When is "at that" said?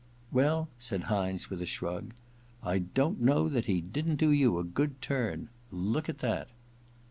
6.09-6.49